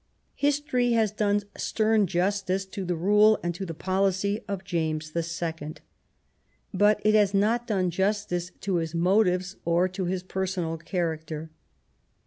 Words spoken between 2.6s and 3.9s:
to the rule and to the